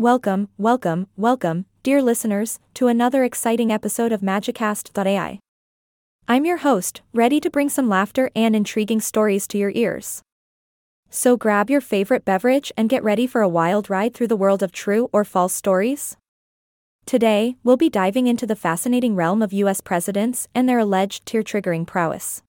Welcome, 0.00 0.48
welcome, 0.56 1.08
welcome, 1.18 1.66
dear 1.82 2.00
listeners, 2.00 2.58
to 2.72 2.88
another 2.88 3.22
exciting 3.22 3.70
episode 3.70 4.12
of 4.12 4.22
Magicast.ai. 4.22 5.38
I'm 6.26 6.46
your 6.46 6.56
host, 6.56 7.02
ready 7.12 7.38
to 7.38 7.50
bring 7.50 7.68
some 7.68 7.86
laughter 7.86 8.30
and 8.34 8.56
intriguing 8.56 9.02
stories 9.02 9.46
to 9.48 9.58
your 9.58 9.72
ears. 9.74 10.22
So 11.10 11.36
grab 11.36 11.68
your 11.68 11.82
favorite 11.82 12.24
beverage 12.24 12.72
and 12.78 12.88
get 12.88 13.04
ready 13.04 13.26
for 13.26 13.42
a 13.42 13.48
wild 13.48 13.90
ride 13.90 14.14
through 14.14 14.28
the 14.28 14.38
world 14.40 14.62
of 14.62 14.72
true 14.72 15.10
or 15.12 15.22
false 15.22 15.54
stories. 15.54 16.16
Today, 17.04 17.56
we'll 17.62 17.76
be 17.76 17.90
diving 17.90 18.26
into 18.26 18.46
the 18.46 18.56
fascinating 18.56 19.14
realm 19.14 19.42
of 19.42 19.52
US 19.52 19.82
presidents 19.82 20.48
and 20.54 20.66
their 20.66 20.78
alleged 20.78 21.26
tear 21.26 21.42
triggering 21.42 21.86
prowess. 21.86 22.42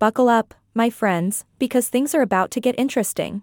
Buckle 0.00 0.28
up, 0.28 0.52
my 0.74 0.90
friends, 0.90 1.44
because 1.60 1.88
things 1.88 2.12
are 2.12 2.22
about 2.22 2.50
to 2.50 2.60
get 2.60 2.76
interesting. 2.76 3.42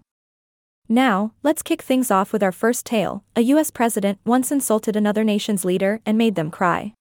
Now, 0.88 1.32
let's 1.42 1.62
kick 1.62 1.80
things 1.80 2.10
off 2.10 2.32
with 2.32 2.42
our 2.42 2.52
first 2.52 2.84
tale. 2.84 3.24
A 3.36 3.40
US 3.42 3.70
president 3.70 4.18
once 4.24 4.52
insulted 4.52 4.96
another 4.96 5.24
nation's 5.24 5.64
leader 5.64 6.00
and 6.04 6.18
made 6.18 6.34
them 6.34 6.50
cry. 6.50 6.92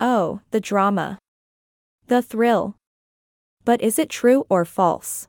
Oh, 0.00 0.40
the 0.50 0.60
drama. 0.60 1.18
The 2.06 2.22
thrill. 2.22 2.76
But 3.64 3.80
is 3.80 3.98
it 3.98 4.08
true 4.08 4.46
or 4.48 4.64
false? 4.64 5.28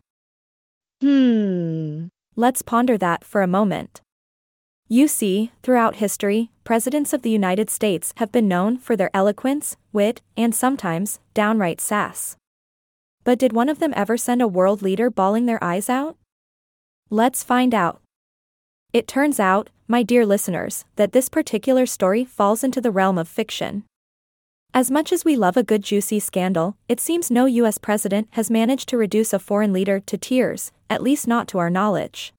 Hmm. 1.02 2.08
Let's 2.36 2.62
ponder 2.62 2.98
that 2.98 3.24
for 3.24 3.42
a 3.42 3.48
moment. 3.48 4.02
You 4.88 5.08
see, 5.08 5.52
throughout 5.64 5.96
history, 5.96 6.52
presidents 6.64 7.14
of 7.14 7.22
the 7.22 7.30
United 7.30 7.70
States 7.70 8.14
have 8.18 8.32
been 8.32 8.48
known 8.48 8.78
for 8.78 8.96
their 8.96 9.10
eloquence, 9.14 9.78
wit, 9.92 10.22
and 10.38 10.54
sometimes, 10.54 11.20
downright 11.34 11.82
sass. 11.82 12.36
But 13.24 13.40
did 13.40 13.54
one 13.54 13.70
of 13.70 13.80
them 13.80 13.94
ever 13.96 14.18
send 14.18 14.42
a 14.42 14.48
world 14.48 14.82
leader 14.82 15.10
bawling 15.10 15.46
their 15.46 15.64
eyes 15.64 15.90
out? 15.90 16.18
Let's 17.14 17.44
find 17.44 17.76
out. 17.76 18.02
It 18.92 19.08
turns 19.08 19.40
out, 19.40 19.70
my 19.88 20.02
dear 20.02 20.26
listeners, 20.26 20.84
that 20.96 21.12
this 21.12 21.30
particular 21.30 21.86
story 21.86 22.26
falls 22.26 22.64
into 22.64 22.82
the 22.82 22.90
realm 22.90 23.20
of 23.20 23.28
fiction. 23.28 23.84
As 24.74 24.90
much 24.90 25.14
as 25.14 25.24
we 25.24 25.36
love 25.36 25.56
a 25.56 25.62
good 25.62 25.84
juicy 25.84 26.20
scandal, 26.20 26.76
it 26.90 27.00
seems 27.00 27.30
no 27.30 27.46
US 27.46 27.78
president 27.78 28.30
has 28.32 28.50
managed 28.50 28.90
to 28.90 28.98
reduce 28.98 29.32
a 29.32 29.38
foreign 29.38 29.72
leader 29.72 30.00
to 30.00 30.18
tears, 30.18 30.72
at 30.90 31.04
least 31.04 31.28
not 31.28 31.48
to 31.50 31.60
our 31.60 31.70
knowledge. 31.70 32.34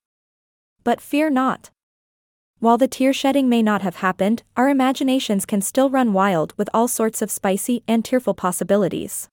But 0.82 1.00
fear 1.00 1.30
not. 1.30 1.70
While 2.58 2.76
the 2.76 2.88
tear 2.88 3.12
shedding 3.12 3.48
may 3.48 3.62
not 3.62 3.82
have 3.82 4.02
happened, 4.02 4.42
our 4.56 4.68
imaginations 4.68 5.46
can 5.46 5.60
still 5.60 5.88
run 5.88 6.12
wild 6.12 6.52
with 6.56 6.68
all 6.74 6.88
sorts 6.88 7.22
of 7.22 7.30
spicy 7.30 7.84
and 7.86 8.04
tearful 8.04 8.34
possibilities. 8.34 9.28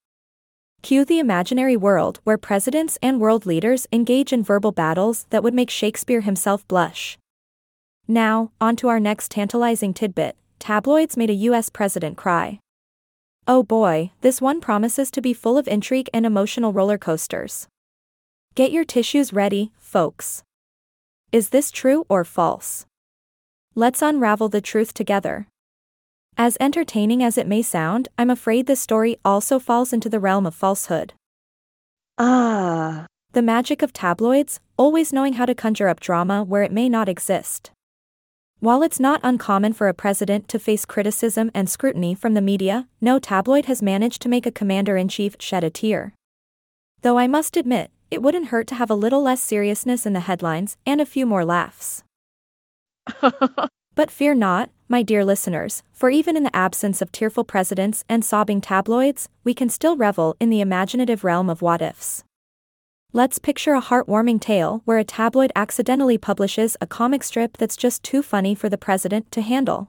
Cue 0.81 1.05
the 1.05 1.19
imaginary 1.19 1.77
world 1.77 2.19
where 2.23 2.37
presidents 2.37 2.97
and 3.03 3.19
world 3.19 3.45
leaders 3.45 3.85
engage 3.91 4.33
in 4.33 4.43
verbal 4.43 4.71
battles 4.71 5.27
that 5.29 5.43
would 5.43 5.53
make 5.53 5.69
Shakespeare 5.69 6.21
himself 6.21 6.67
blush. 6.67 7.19
Now, 8.07 8.51
on 8.59 8.75
to 8.77 8.87
our 8.87 8.99
next 8.99 9.29
tantalizing 9.29 9.93
tidbit 9.93 10.35
tabloids 10.57 11.17
made 11.17 11.29
a 11.29 11.45
US 11.49 11.69
president 11.69 12.17
cry. 12.17 12.59
Oh 13.47 13.63
boy, 13.63 14.11
this 14.21 14.41
one 14.41 14.61
promises 14.61 15.11
to 15.11 15.21
be 15.21 15.33
full 15.33 15.57
of 15.57 15.67
intrigue 15.67 16.09
and 16.13 16.25
emotional 16.25 16.73
roller 16.73 16.97
coasters. 16.97 17.67
Get 18.55 18.71
your 18.71 18.85
tissues 18.85 19.33
ready, 19.33 19.71
folks. 19.79 20.43
Is 21.31 21.49
this 21.49 21.71
true 21.71 22.05
or 22.09 22.23
false? 22.23 22.85
Let's 23.75 24.01
unravel 24.01 24.49
the 24.49 24.61
truth 24.61 24.93
together. 24.93 25.47
As 26.37 26.57
entertaining 26.59 27.23
as 27.23 27.37
it 27.37 27.47
may 27.47 27.61
sound, 27.61 28.07
I'm 28.17 28.29
afraid 28.29 28.65
this 28.65 28.81
story 28.81 29.17
also 29.23 29.59
falls 29.59 29.93
into 29.93 30.09
the 30.09 30.19
realm 30.19 30.45
of 30.45 30.55
falsehood. 30.55 31.13
Ah. 32.17 33.05
The 33.33 33.41
magic 33.41 33.81
of 33.81 33.93
tabloids, 33.93 34.59
always 34.77 35.13
knowing 35.13 35.33
how 35.33 35.45
to 35.45 35.55
conjure 35.55 35.87
up 35.87 35.99
drama 35.99 36.43
where 36.43 36.63
it 36.63 36.71
may 36.71 36.89
not 36.89 37.07
exist. 37.07 37.71
While 38.59 38.83
it's 38.83 38.99
not 38.99 39.21
uncommon 39.23 39.73
for 39.73 39.87
a 39.87 39.93
president 39.93 40.47
to 40.49 40.59
face 40.59 40.85
criticism 40.85 41.49
and 41.53 41.69
scrutiny 41.69 42.13
from 42.13 42.35
the 42.35 42.41
media, 42.41 42.87
no 42.99 43.17
tabloid 43.17 43.65
has 43.65 43.81
managed 43.81 44.21
to 44.21 44.29
make 44.29 44.45
a 44.45 44.51
commander 44.51 44.97
in 44.97 45.07
chief 45.07 45.35
shed 45.39 45.63
a 45.63 45.69
tear. 45.69 46.13
Though 47.01 47.17
I 47.17 47.25
must 47.25 47.57
admit, 47.57 47.89
it 48.11 48.21
wouldn't 48.21 48.49
hurt 48.49 48.67
to 48.67 48.75
have 48.75 48.91
a 48.91 48.95
little 48.95 49.23
less 49.23 49.41
seriousness 49.41 50.05
in 50.05 50.13
the 50.13 50.19
headlines 50.19 50.77
and 50.85 51.01
a 51.01 51.05
few 51.07 51.25
more 51.25 51.43
laughs. 51.43 52.03
but 53.95 54.11
fear 54.11 54.35
not, 54.35 54.69
my 54.91 55.01
dear 55.01 55.23
listeners, 55.23 55.83
for 55.93 56.09
even 56.09 56.35
in 56.35 56.43
the 56.43 56.53
absence 56.53 57.01
of 57.01 57.13
tearful 57.13 57.45
presidents 57.45 58.03
and 58.09 58.25
sobbing 58.25 58.59
tabloids, 58.59 59.29
we 59.45 59.53
can 59.53 59.69
still 59.69 59.95
revel 59.95 60.35
in 60.37 60.49
the 60.49 60.59
imaginative 60.59 61.23
realm 61.23 61.49
of 61.49 61.61
what 61.61 61.81
ifs. 61.81 62.25
Let's 63.13 63.39
picture 63.39 63.73
a 63.73 63.81
heartwarming 63.81 64.41
tale 64.41 64.81
where 64.83 64.97
a 64.97 65.05
tabloid 65.05 65.49
accidentally 65.55 66.17
publishes 66.17 66.75
a 66.81 66.87
comic 66.87 67.23
strip 67.23 67.55
that's 67.55 67.77
just 67.77 68.03
too 68.03 68.21
funny 68.21 68.53
for 68.53 68.67
the 68.67 68.77
president 68.77 69.31
to 69.31 69.41
handle. 69.41 69.87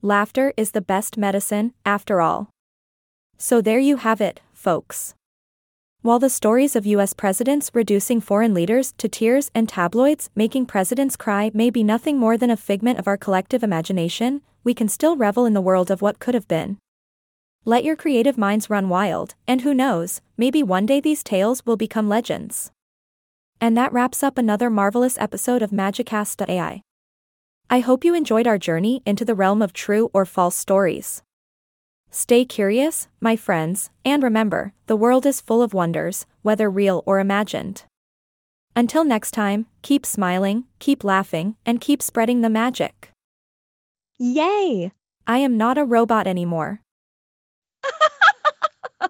Laughter 0.00 0.54
is 0.56 0.70
the 0.70 0.80
best 0.80 1.18
medicine, 1.18 1.74
after 1.84 2.22
all. 2.22 2.48
So 3.36 3.60
there 3.60 3.78
you 3.78 3.98
have 3.98 4.22
it, 4.22 4.40
folks. 4.54 5.14
While 6.06 6.20
the 6.20 6.30
stories 6.30 6.76
of 6.76 6.86
US 6.86 7.12
presidents 7.14 7.72
reducing 7.74 8.20
foreign 8.20 8.54
leaders 8.54 8.94
to 8.98 9.08
tears 9.08 9.50
and 9.56 9.68
tabloids 9.68 10.30
making 10.36 10.66
presidents 10.66 11.16
cry 11.16 11.50
may 11.52 11.68
be 11.68 11.82
nothing 11.82 12.16
more 12.16 12.36
than 12.38 12.48
a 12.48 12.56
figment 12.56 13.00
of 13.00 13.08
our 13.08 13.16
collective 13.16 13.64
imagination, 13.64 14.42
we 14.62 14.72
can 14.72 14.86
still 14.86 15.16
revel 15.16 15.46
in 15.46 15.52
the 15.52 15.60
world 15.60 15.90
of 15.90 16.02
what 16.02 16.20
could 16.20 16.34
have 16.34 16.46
been. 16.46 16.78
Let 17.64 17.82
your 17.82 17.96
creative 17.96 18.38
minds 18.38 18.70
run 18.70 18.88
wild, 18.88 19.34
and 19.48 19.62
who 19.62 19.74
knows, 19.74 20.20
maybe 20.36 20.62
one 20.62 20.86
day 20.86 21.00
these 21.00 21.24
tales 21.24 21.66
will 21.66 21.76
become 21.76 22.08
legends. 22.08 22.70
And 23.60 23.76
that 23.76 23.92
wraps 23.92 24.22
up 24.22 24.38
another 24.38 24.70
marvelous 24.70 25.18
episode 25.18 25.60
of 25.60 25.72
Magicast.ai. 25.72 26.82
I 27.68 27.80
hope 27.80 28.04
you 28.04 28.14
enjoyed 28.14 28.46
our 28.46 28.58
journey 28.58 29.02
into 29.04 29.24
the 29.24 29.34
realm 29.34 29.60
of 29.60 29.72
true 29.72 30.08
or 30.14 30.24
false 30.24 30.54
stories. 30.54 31.24
Stay 32.10 32.44
curious, 32.44 33.08
my 33.20 33.36
friends, 33.36 33.90
and 34.04 34.22
remember, 34.22 34.72
the 34.86 34.96
world 34.96 35.26
is 35.26 35.40
full 35.40 35.62
of 35.62 35.74
wonders, 35.74 36.26
whether 36.42 36.70
real 36.70 37.02
or 37.06 37.18
imagined. 37.18 37.84
Until 38.74 39.04
next 39.04 39.32
time, 39.32 39.66
keep 39.82 40.04
smiling, 40.06 40.64
keep 40.78 41.02
laughing, 41.02 41.56
and 41.64 41.80
keep 41.80 42.02
spreading 42.02 42.42
the 42.42 42.50
magic. 42.50 43.10
Yay! 44.18 44.92
I 45.26 45.38
am 45.38 45.56
not 45.56 45.78
a 45.78 45.84
robot 45.84 46.26
anymore. 46.26 46.80